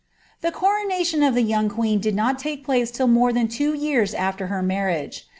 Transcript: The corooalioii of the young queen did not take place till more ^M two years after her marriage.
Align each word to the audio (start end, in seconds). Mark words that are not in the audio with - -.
The 0.41 0.51
corooalioii 0.51 1.27
of 1.27 1.35
the 1.35 1.43
young 1.43 1.69
queen 1.69 1.99
did 1.99 2.15
not 2.15 2.39
take 2.39 2.63
place 2.65 2.89
till 2.89 3.05
more 3.05 3.29
^M 3.29 3.51
two 3.51 3.75
years 3.75 4.15
after 4.15 4.47
her 4.47 4.63
marriage. 4.63 5.29